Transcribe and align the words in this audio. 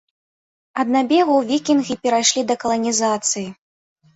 Ад 0.83 0.87
набегаў 0.95 1.43
вікінгі 1.51 1.99
перайшлі 2.07 2.41
да 2.53 2.59
каланізацыі. 2.65 3.45